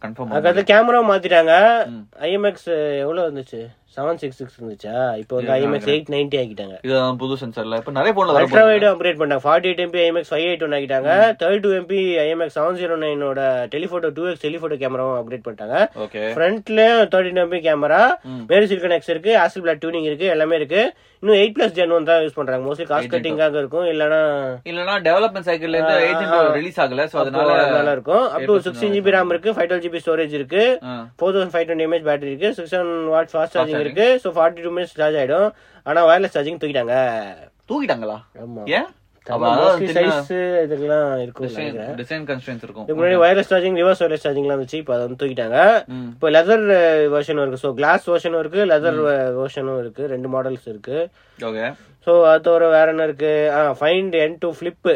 [0.04, 1.54] கன்ஃபார்ம் அதுக்கடுத்து கேமரா மாத்திட்டாங்க.
[1.92, 2.04] ம்.
[2.28, 2.70] ஐஎம்எக்ஸ்
[3.04, 3.60] எவ்வளவு இருந்துச்சு
[3.96, 4.92] செவன் சிக்ஸ் சிக்ஸ் இருந்துச்சா?
[5.20, 6.76] இப்போ வந்து ஐஎம்எக்ஸ் எயிட் நைன்டி ஆக்கிட்டாங்க.
[6.86, 10.46] இது புது சென்சர்ல இப்ப நிறைய போன்ல அல்ட்ரா வைடு அப்கிரேட் பண்ணாங்க forty eight MP IMX five
[10.50, 13.40] eight one ஆகிட்டாங்க thirty two MP IMX seven zero நைனோட
[13.74, 15.76] telephoto two X telephoto கேமராவும் அப்கிரேட் பண்ணிட்டாங்க.
[16.04, 18.02] Okay ஃப்ரண்ட்லயும் thirty MP camera.
[18.72, 20.82] MariSilicon X இருக்கு ஆசில் பிளாக் டியூனிங் இருக்கு எல்லாமே இருக்கு.
[21.22, 22.62] இன்னும் எயிட் பிளஸ் ஜென் ஒன் தான் use பண்றாங்க.
[22.66, 23.86] மோஸ்ட்லி காஸ்ட் கட்டிங்காக இருக்கும்.
[23.92, 24.20] இல்லனா
[24.70, 28.24] இல்லனா டெவலப்மெண்ட் சைக்கிள்ல இருந்து ஏஜென்ட் ரிலீஸ் ஆகல சோ அதனால அதனால இருக்கும்.
[28.36, 30.62] Up to sixteen GB RAM இருக்கு ஃபைவ் டுவெல் ஜிபி ஸ்டோரேஜ் இருக்கு.
[30.88, 32.50] ஆ, four thousand five twenty mAh battery இருக்கு.
[32.58, 34.06] Six seven watt fast charging இருக்கு.
[34.24, 35.50] So forty two minutes charge ஆயிடும்.
[35.86, 36.96] ஆனா வயர்லெஸ் சார்ஜிங் தூக்கிட்டாங்க.
[37.70, 38.16] தூக்கிட்டாங்களா?
[38.44, 38.64] ஆமா.
[38.78, 38.88] ஏன்?
[43.22, 44.80] வயர்லெஸ் சார்ஜிங் ரிவர்ஸ் வயர்லெஸ் சார்ஜிங்லாம் இருந்துச்சு.
[44.82, 45.58] இப்போ அதை வந்து தூக்கிட்டாங்க.
[46.14, 46.64] இப்போ லெதர்
[47.14, 47.62] வெர்ஷனும் இருக்கு.
[47.64, 48.98] ஸோ கிளாஸ் வெர்ஷனும் இருக்கு லெதர்
[49.40, 50.02] வெர்ஷனும் இருக்கு.
[50.14, 50.96] ரெண்டு மாடல்ஸ் இருக்கு.
[52.06, 53.32] ஸோ அது தவிர வேற என்ன இருக்கு?
[53.80, 54.94] Find N two flip.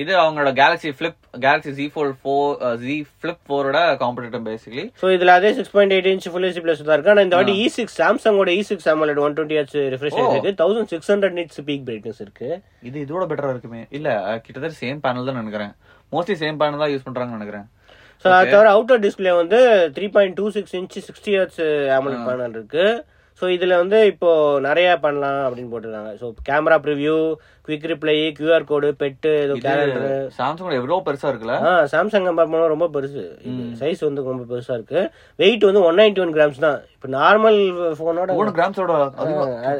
[0.00, 2.52] இது அவங்களோட Galaxy Flip Galaxy Z four four
[2.84, 6.80] Z flip ஃபோரோட காம்படிட்டர் பேசிக்கலி ஸோ இதுல அதே six point eight inch full HD plus
[6.88, 7.12] தான் இருக்கு.
[7.14, 10.54] ஆனா இந்த வாட்டி E six சாம்சங்கோட E six AMOLED one twenty H refresh இருக்கு.
[10.62, 12.50] Thousand six hundred nits peak brightness இருக்கு.
[12.90, 13.82] இது இதோட பெட்டரா இருக்குமே.
[13.98, 14.08] இல்ல
[14.46, 15.72] கிட்டத்தட்ட சேம் பேனல் தான் நினைக்கிறேன்.
[16.14, 17.68] மோஸ்ட்லி சேம் பேனல் தான் யூஸ் பண்றாங்கன்னு நினைக்கிறேன்.
[18.24, 19.58] ஸோ அது தவிர அவுட்டர் டிஸ்பிளே வந்து
[19.96, 21.62] three point two six inch sixty H
[21.98, 22.86] AMOLED panel இருக்கு.
[23.40, 24.30] ஸோ இதுல வந்து இப்போ
[24.66, 26.10] நிறைய பண்ணலாம் அப்படின்னு போட்டிருக்காங்க.
[26.20, 27.14] So camera preview
[27.66, 30.06] quick reply QR code bed ஏதோ கேலண்டர்
[30.38, 31.56] சாம்சங் எவ்வளவு பெருசா இருக்குல்ல?
[31.66, 33.24] ஆ சாம்சங் கம்பேர் பண்ணா ரொம்ப பெருசு.
[33.80, 35.02] சைஸ் வந்து ரொம்ப பெருசா இருக்கு.
[35.42, 36.80] வெயிட் வந்து ஒன் நைன்டி ஒன் கிராம்ஸ் தான்.
[36.96, 37.60] இப்போ நார்மல்
[37.98, 38.96] ஃபோனோட மூணு கிராம்ஸோட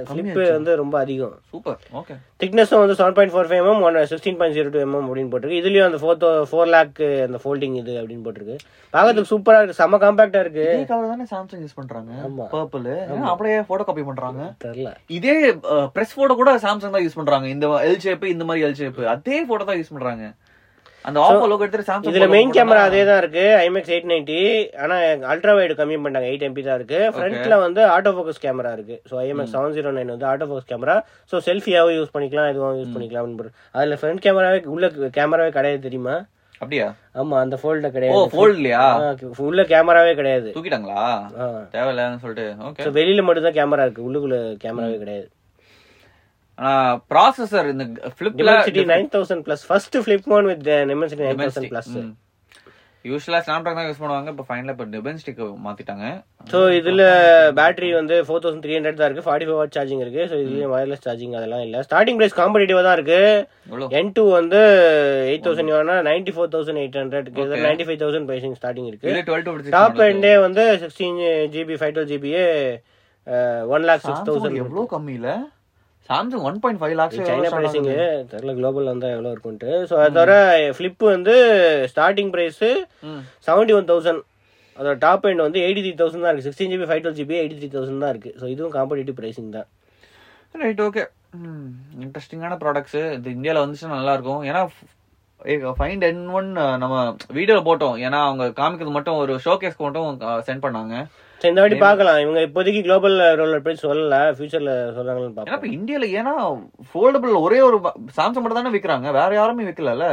[0.07, 1.35] ஃபிளிப் வந்து ரொம்ப அதிகம்.
[1.51, 5.07] சூப்பர் ஓகே திக்னஸும் வந்து seven point four five mm one sixteen point zero two mm
[5.09, 5.61] அப்படின்னு போட்டிருக்கு.
[5.63, 8.57] இதுலயும் அந்த ஃபோர் ஃபோர் லேக் அந்த ஃபோல்டிங் இது அப்படின்னு போட்டிருக்கு.
[8.95, 9.79] பார்க்கறதுக்கு சூப்பரா இருக்கு.
[9.81, 10.65] செம காம்பாக்டா இருக்கு.
[10.73, 12.11] இதே கலர் தானே சாம்சங் யூஸ் பண்றாங்க.
[12.55, 12.89] பர்பிள்
[13.35, 14.43] அப்படியே போட்டோ காப்பி பண்றாங்க?
[14.67, 14.91] தெரியல.
[15.19, 15.37] இதே
[15.97, 17.49] பிரஸ் போட்டோ கூட சாம்சங் தான் யூஸ் பண்றாங்க.
[17.57, 20.27] இந்த எல் ஷேப் இந்த மாதிரி எல் ஷேப் அதே போட்டோ தான் யூஸ் பண்றாங்க.
[21.05, 24.37] அந்த ஆப்போ லோகோ எடுத்து சாம்சங் இதுல மெயின் கேமரா அதே தான் இருக்கு ஐமேக்ஸ் எயிட் நைன்டி
[24.83, 24.97] ஆனா
[25.33, 27.01] அல்ட்ரா வைடு கம்மி பண்ணாங்க எயிட் எம்பி தான் இருக்கு.
[27.15, 30.97] ஃப்ரண்ட்ல வந்து ஆட்டோ ஃபோக்கஸ் கேமரா இருக்கு so IMX seven zero nine வந்து ஆட்டோ ஃபோக்கஸ் கேமரா
[31.33, 34.89] ஸோ செல்ஃபியாவும் யூஸ் பண்ணிக்கலாம் இதுவும் யூஸ் பண்ணிக்கலாம் அதுல ஃப்ரண்ட் கேமராவே உள்ள
[35.19, 36.17] கேமராவே கிடையாது தெரியுமா?
[36.63, 36.89] அப்படியா?
[37.21, 38.83] ஆமா அந்த ஃபோல்ட ஓ கிடையாது ஃபோல்ட் இல்லையா
[39.47, 40.49] உள்ள கேமராவே கிடையாது.
[40.57, 41.05] தூக்கிட்டாங்களா.
[41.73, 42.47] தேவையில்லன்னு சொல்லிட்டு.
[42.69, 44.07] ஓகே வெளியில மட்டும் தான் கேமரா இருக்கு.
[44.09, 45.27] உள்ளுக்குள்ள கேமராவே கிடையாது.
[47.13, 47.85] ப்ராசஸர் இந்த
[48.17, 48.59] ஃபிளிப்ல
[48.95, 51.95] nine thousand plus first flip phone with Dimensity nine thousand plus
[53.05, 56.05] யூஸ்வலா ஸ்னாப்டிராகன் தான் யூஸ் பண்ணுவாங்க இப்போ ஃபைனலா இப்போ டிபென்ஸ்டிக் மாத்திட்டாங்க.
[56.51, 57.05] ஸோ இதுல
[57.59, 60.23] பேட்டரி வந்து ஃபோர் தௌசண்ட் த்ரீ ஹண்ட்ரட் தான் இருக்கு ஃபார்ட்டி ஃபைவ் வாட் சார்ஜிங் இருக்கு.
[60.31, 61.81] ஸோ இதுலயும் வயர்லெஸ் சார்ஜிங் அதெல்லாம் இல்ல.
[61.87, 63.19] ஸ்டார்டிங் பிரைஸ் காம்படிட்டிவா தான் இருக்கு.
[63.71, 63.89] எவ்வளோ?
[64.01, 64.61] என் டூ வந்து
[65.31, 67.31] eight thousand யூனா ninety four thousand eight hundred
[67.67, 69.09] ninety five thousand pricing starting இருக்கு.
[69.13, 71.19] இல்ல டுவெல் டு டாப் எண்டே வந்து சிக்ஸ்டீன்
[71.57, 72.47] ஜிபி ஃபைவ் டுவெல் ஜிபியே
[73.75, 75.33] ஒன் லேக் சிக்ஸ் தௌசண்ட் இல்ல
[76.09, 77.89] Samsung one point five lakhs China pricing
[78.33, 80.35] தெரியல குளோபல் வந்தா எவ்வளவு இருக்கும்ட்டு ஸோ அது தவிர
[80.77, 81.35] ஃபிளிப் வந்து
[81.93, 82.63] starting price
[83.49, 84.23] seventy one thousand
[84.79, 86.47] அதோட டாப் எண்ட் வந்து எயிட்டி த்ரீ தௌசண்ட் தான் இருக்கு.
[86.49, 88.31] Sixteen GB five twelve GB eighty three thousand தான் இருக்கு.
[88.41, 89.69] ஸோ இதுவும் காம்படிட்டிவ் பிரைசிங் தான்.
[90.63, 91.03] ரைட் ஓகே
[92.05, 94.63] இன்ட்ரெஸ்டிங்கான ப்ராடக்ட்ஸ் இது இந்தியாவில் வந்துச்சுன்னா நல்லா இருக்கும் ஏன்னா
[95.79, 96.49] ஃபைண்ட் என் ஒன்
[96.83, 96.97] நம்ம
[97.39, 97.97] வீடியோல போட்டோம்.
[98.07, 100.09] ஏன்னா அவங்க காமிக்கிறது மட்டும் ஒரு ஷோகேஸ்க்கு மட்டும்
[100.49, 100.97] சென்ட் பண்ணாங்க.
[101.51, 102.19] இந்த வாட்டி பார்க்கலாம்.
[102.25, 105.59] இவங்க இப்போதைக்கு குளோபல் ரோலர் பிரைஸ் சொல்லல ஃபியூச்சர்ல சொல்றாங்கன்னு பார்ப்போம்.
[105.59, 106.35] இப்ப இந்தியால ஏன்னா
[106.91, 107.79] ஃபோல்டபுள் ஒரே ஒரு
[108.19, 110.09] சாம்சங் மட்டும் தானே விற்கிறாங்க வேற யாருமே விற்கல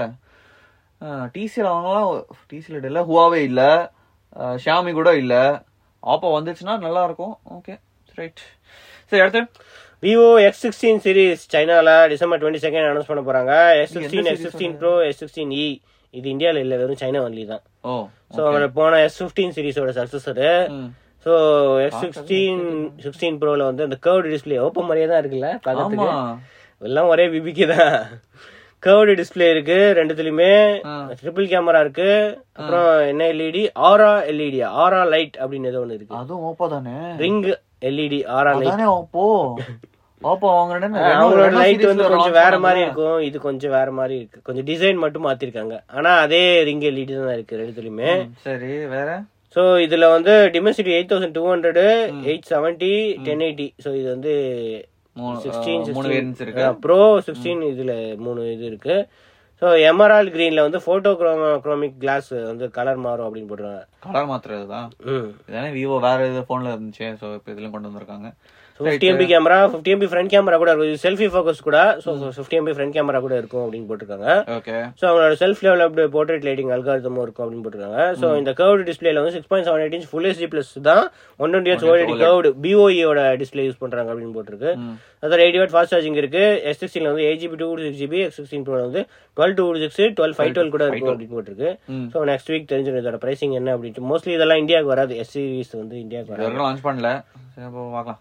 [1.35, 2.07] டிசிஎல் அவங்கலாம்
[2.51, 3.61] டிசிஎல் இல்ல ஹுவாவே இல்ல
[4.63, 5.35] ஷாமி கூட இல்ல.
[6.03, 7.33] ஆப்போ வந்துச்சுன்னா நல்லா இருக்கும்.
[7.57, 7.73] ஓகே
[8.19, 8.41] ரைட்
[9.09, 9.41] சரி அடுத்து.
[10.03, 13.53] விவோ எக்ஸ் சிக்ஸ்டீன் சீரிஸ் சைனால டிசம்பர் டுவெண்ட்டி செகண்ட் அனௌன்ஸ் பண்ண போறாங்க.
[13.81, 15.65] S sixteen X sixteen Pro S sixteen E
[16.13, 17.63] இது இந்தியாவில் இல்லை வெறும் சைனா ஒன்லி தான்.
[18.35, 20.41] ஸோ அவங்க போன எஸ் ஃபிஃப்டீன் சீரிஸோட சக்சஸர்
[20.77, 20.87] ம்.
[21.25, 21.33] ஸோ
[21.85, 22.63] எக்ஸ் சிக்ஸ்டீன்
[23.05, 26.09] சிக்ஸ்டீன் ப்ரோல வந்து அந்த கர்வ்டு டிஸ்பிளே ஓப்பன் மாதிரியே தான் இருக்குல்ல பார்க்கறதுக்கு.
[26.81, 27.95] எல்லாம் ஒரே பிபிக்கு தான்.
[28.83, 30.51] கர்வ்டு டிஸ்பிளே இருக்கு ரெண்டுத்துலயுமே.
[31.21, 32.09] ட்ரிபிள் கேமரா இருக்கு.
[32.59, 36.19] அப்புறம் என்ன LED aura LED aura light அப்படின்னு ஏதோ ஒன்று இருக்கு.
[36.21, 36.95] அதுவும் ஓப்போ தானே?
[37.23, 37.41] Ring
[37.89, 39.25] LED aura light Oppo
[40.21, 43.19] Oppo அவங்களோட லைட் வந்து கொஞ்சம் வேற மாதிரி இருக்கும்.
[43.27, 44.39] இது கொஞ்சம் வேற மாதிரி இருக்கு.
[44.47, 45.75] கொஞ்சம் டிசைன் மட்டும் மாத்திருக்காங்க.
[45.97, 48.13] ஆனா அதே ரிங் எல்இடி தான் இருக்கு ரெண்டுத்துலயுமே.
[48.47, 49.09] சரி வேற?
[49.55, 51.79] ஸோ இதுல வந்து Dimensity eight thousand two hundred
[52.29, 52.91] eight seventy
[53.27, 54.33] ten eighty so இது வந்து
[55.45, 55.85] சிக்ஸ்டீன்
[56.83, 57.93] ப்ரோ சிக்ஸ்டீன் இதுல
[58.25, 58.95] மூணு இது இருக்கு.
[59.61, 61.11] ஸோ எமரால் கிரீன்ல வந்து போட்டோ
[61.63, 64.87] குரோமிக் கிளாஸ் வந்து கலர் மாறும் அப்படின்னு போட்டுருவாங்க கலர் மாத்துறதுதான்.
[65.13, 65.27] ம்.
[65.49, 67.07] இதானே விவோ வேற இது போன்ல இருந்துச்சு.
[67.21, 68.29] சோ இப்போ இதுலயும் கொண்டு வந்திருக்காங்க.
[68.79, 71.01] Fifty MP camera fifty MP front camera கூட இருக்கும்.
[71.05, 74.27] செல்ஃபி ஃபோக்கஸ் கூட so fifty MP front camera கூட இருக்கும் அப்படின்னு போட்டிருக்காங்க.
[74.57, 78.03] ஓகே ஸோ அவங்களோட செல்ஃப் டெவலப்டு போர்ட்ரேட் லைட்டிங் அல்காரிதமும் இருக்கும் அப்படின்னு போட்டிருக்காங்க.
[78.21, 81.03] ஸோ இந்த கர்வ்டு டிஸ்பிளேல வந்து six point seven eight inch full HD plus தான்
[81.39, 84.71] one twenty H OLED curved பிஓஇயோட display use பண்றாங்க அப்படின்னு போட்டிருக்கு.
[85.23, 86.43] அதாவது எயிட்டி வாட் ஃபாஸ்ட் சார்ஜிங் இருக்கு.
[86.71, 89.03] எஸ் சிக்ஸ்டீன்ல வந்து eight GB two six GB X sixteen Pro வந்து
[89.37, 91.71] twelve two six twelve five twelve கூட இருக்கும் அப்படின்னு போட்டிருக்கு.
[92.15, 95.19] ஸோ நெக்ஸ்ட் வீக் தெரிஞ்சிடும் இதோட பிரைசிங் என்ன அப்படின்ட்டு மோஸ்ட்லி இதெல்லாம் இந்தியாவுக்கு வராது.
[95.25, 96.63] எஸ் சீரிஸ் வந்து இந்தியாவுக்கு வராது.
[96.63, 97.11] லான்ச் பண்ணல.
[97.97, 98.19] பார்க்கலாம்.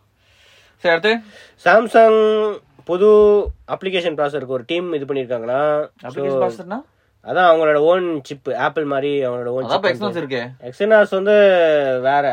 [0.85, 1.13] சரி அடுத்து?
[1.65, 2.21] சாம்சங்
[2.91, 3.09] புது
[3.75, 5.63] அப்ளிகேஷன் ப்ராசருக்கு ஒரு டீம் இது பண்ணிருக்காங்களா?
[6.09, 6.85] அப்ளிகேஷன்
[7.25, 10.43] அதான் அவங்களோட ஓன் சிப் ஆப்பிள் மாதிரி அவங்களோட ஓன் அதான் இப்போ எக்ஸ்பென்ஸ் இருக்கே.
[10.69, 11.35] எக்ஸினாஸ் வந்து
[12.07, 12.27] வேற.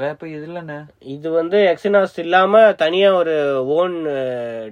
[0.00, 0.76] வேற இப்போ இது இல்லைண்ணே.
[1.14, 3.34] இது வந்து எக்ஸினாஸ் இல்லாம தனியா ஒரு
[3.78, 3.96] ஓன்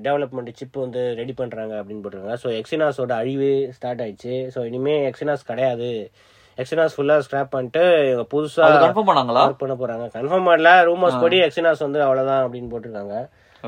[0.06, 2.38] டெவலப்மெண்ட் சிப் வந்து ரெடி பண்றாங்க அப்படின்னு போட்டிருக்காங்க.
[2.44, 4.36] ஸோ எக்ஸினாஸோட அழிவு ஸ்டார்ட் ஆயிடுச்சு.
[4.54, 5.90] ஸோ இனிமே எக்ஸினாஸ் கிடையாது.
[6.62, 9.44] எக்ஸினாஸ் ஃபுல்லா ஸ்கிராப் பண்ணிட்டு இவங்க புதுசா கன்ஃபார்ம் பண்ணாங்களா?
[9.46, 10.04] ஒர்க் பண்ண போறாங்க.
[10.18, 13.16] கன்ஃபார்ம் பண்ணல ரூமர்ஸ் படி எக்ஸினாஸ் வந்து அவ்வளவுதான் அப்படின்னு போட்டிருக்காங்க.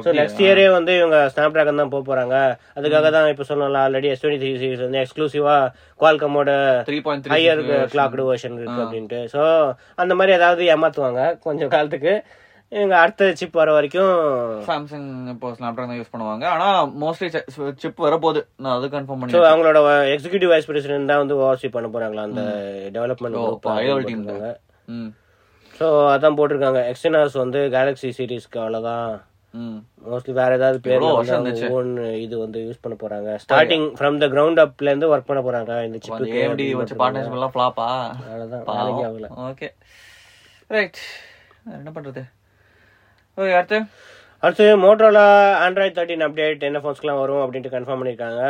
[0.04, 2.36] ஸோ நெக்ஸ்ட் இயரே வந்து இவங்க ஸ்னாப் டிராகன் தான் போக போறாங்க.
[2.78, 5.54] அதுக்காக தான் இப்போ சொன்னோம்ல already S twenty three series வந்து எக்ஸ்க்ளூசிவா
[6.00, 6.50] குவால்கமோட
[7.34, 9.20] ஹையர் கிளாக்டு வெர்ஷன் இருக்கு அப்படின்ட்டு.
[9.34, 9.42] ஸோ
[10.04, 12.14] அந்த மாதிரி ஏதாவது ஏமாத்துவாங்க கொஞ்சம் காலத்துக்கு.
[12.72, 14.14] இவங்க அடுத்த சிப் வர வரைக்கும்
[14.68, 16.44] சாம்சங் இப்போ ஸ்னாப் ட்ராகன் யூஸ் பண்ணுவாங்க.
[16.54, 16.68] ஆனா
[17.02, 17.28] மோஸ்ட்லி
[17.82, 18.40] சிப் வரப்போகுது.
[18.62, 19.78] நான் அது கன்ஃபார்ம் பண்ணி அவங்களோட
[20.14, 22.26] எக்ஸிகியூட்டிவ் வைஸ் பிரசிடென்ட் தான் வந்து ஓவர்சி பண்ண போறாங்களா?
[22.28, 22.42] அந்த
[22.96, 23.38] டெவலப்மெண்ட்
[24.32, 24.58] தான்.
[24.96, 25.10] ம்.
[25.78, 26.82] ஸோ அதான் போட்டிருக்காங்க.
[26.92, 29.08] எக்ஸினாஸ் வந்து கேலக்ஸி சீரிஸ்க்கு அவ்வளோதான்
[30.10, 31.04] மோஸ்ட்லி வேற ஏதாவது பேர்?
[31.76, 31.90] ஓன்
[32.24, 33.28] இது வந்து யூஸ் பண்ண போறாங்க.
[33.44, 37.54] ஸ்டார்டிங் ஃப்ரம் த கிரவுண்ட் அப்ல இருந்து ஒர்க் பண்ண போறாங்க இந்த சிப்புக்கு ஏஎம்டி வச்சு பார்ட்னர்ஷிப் எல்லாம்
[37.54, 37.86] ஃபிளாப்பா
[38.30, 39.36] அவ்வளவுதான்.
[39.50, 39.70] ஓகே
[40.76, 41.00] ரைட்
[41.78, 42.24] என்ன பண்றது?
[43.38, 43.78] ஓகே அடுத்து
[44.42, 45.22] அடுத்து மோட்டோலா
[45.64, 48.40] ஆண்ட்ராய்ட் தேர்ட்டின் அப்டேட் என்ன ஃபோன்ஸ்க்குலாம் வரும் அப்படின்ட்டு கன்ஃபார்ம் பண்ணிருக்காங்க.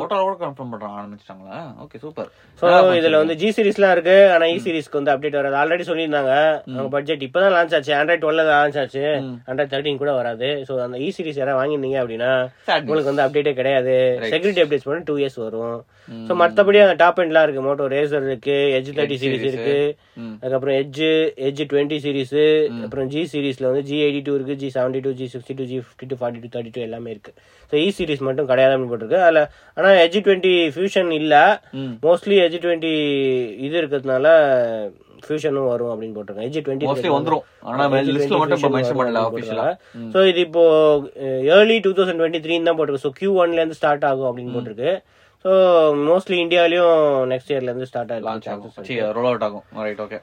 [0.00, 1.58] மோட்டார் கூட கன்ஃபார்ம் பண்றாங்க ஆரம்பிச்சிட்டாங்களா?
[1.84, 2.28] ஓகே சூப்பர்
[2.60, 2.66] ஸோ
[2.98, 5.56] இதுல வந்து ஜி சீரிஸ்லாம் இருக்கு ஆனா இ சீரிஸ்க்கு வந்து அப்டேட் வராது.
[5.62, 6.32] ஆல்ரெடி சொல்லியிருந்தாங்க
[6.74, 7.92] அவங்க பட்ஜெட் இப்பதான் லான்ச் ஆச்சு.
[7.98, 9.04] ஆண்ட்ராய்ட் டுவெல்ல லான்ச் ஆச்சு.
[9.48, 10.48] ஆண்ட்ராய்ட் தேர்ட்டின் கூட வராது.
[10.68, 12.32] ஸோ அந்த இ சீரிஸ் யாராவது வாங்கிருந்தீங்க அப்படின்னா
[12.82, 13.96] உங்களுக்கு வந்து அப்டேட்டே கிடையாது.
[14.32, 15.78] செக்யூரிட்டி அப்டேட்ஸ் மட்டும் டூ இயர்ஸ் வரும்.
[16.28, 17.64] ஸோ மற்றபடி அந்த டாப் எண்ட்லாம் இருக்கு.
[17.68, 19.78] மோட்டோ ரேசர் இருக்கு எஜ் தேர்ட்டி சீரிஸ் இருக்கு.
[20.42, 21.02] அதுக்கப்புறம் எஜ்
[21.48, 22.38] எஜ் டுவெண்ட்டி சீரிஸ்
[22.84, 25.78] அப்புறம் ஜி சீரிஸ்ல வந்து ஜி எயிட்டி டூ இருக்கு G seventy two G sixty two G
[25.84, 27.32] fifty two forty two thirty two எல்லாமே இருக்கு.
[27.70, 29.18] ஸோ இ சீரிஸ் மட்டும் கிடையாது அப்படின்னு போட்டிருக்கு.
[29.28, 29.42] அதில்
[29.78, 31.42] ஆனால் எஜ் டுவெண்ட்டி ஃபியூஷன் இல்லை.
[32.06, 32.92] மோஸ்ட்லி எஜ் டுவெண்ட்டி
[33.66, 34.28] இது இருக்கிறதுனால
[35.26, 36.48] ஃபியூஷனும் வரும் அப்படின்னு போட்டிருக்காங்க.
[36.48, 37.44] எஜ் டுவெண்ட்டி மோஸ்ட்லி வந்துரும்.
[37.68, 39.68] ஆனா லிஸ்ட்ல மட்டும் இப்ப மென்ஷன் பண்ணல ஆபீஷியலா
[40.14, 40.64] ஸோ இது இப்போ
[41.56, 43.06] early two thousand twenty three தான் போட்டிருக்கு.
[43.06, 44.92] ஸோ கியூ ஒன்ல இருந்து ஸ்டார்ட் ஆகும் அப்படின்னு போட்டிருக்கு.
[45.44, 45.50] ஸோ
[46.06, 46.94] மோஸ்ட்லி இந்தியாலயும்
[47.32, 48.72] நெக்ஸ்ட் இயர்ல இருந்து ஸ்டார்ட் லான்ச் ஆகும்.
[48.78, 49.64] ஆகும் ரோல் அவுட் ஆகும்.
[49.86, 50.18] ரைட் ஓகே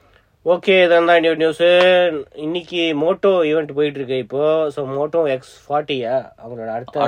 [0.45, 1.61] ஓகே இதான் தான் நியூஸ்
[2.45, 4.41] இன்னைக்கு மோட்டோ ஈவெண்ட் போயிட்டு இருக்கு இப்போ.
[4.75, 7.05] ஸோ மோட்டோ எக்ஸ் ஃபார்ட்டியா அவங்களோட அடுத்த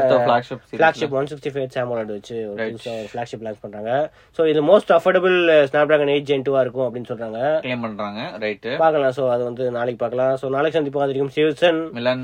[0.59, 3.91] series flagship one sixty five சாமோலட் வச்சு ஒரு புதுசாக ஒரு ஃபிளாக்ஷிப் லான்ச் பண்றாங்க.
[4.37, 5.35] ஸோ இது most affordable
[5.89, 7.41] Snapdragon eight Gen டூவா இருக்கும் அப்படின்னு சொல்றாங்க.
[7.65, 8.21] கிளைம் பண்றாங்க.
[8.43, 9.15] ரைட் பார்க்கலாம்.
[9.17, 10.33] ஸோ அது வந்து நாளைக்கு பார்க்கலாம்.
[10.43, 11.03] ஸோ நாளைக்கு சந்திப்போம்.
[11.05, 11.81] அது வரைக்கும் சிவசன்.
[11.99, 12.23] மிலன்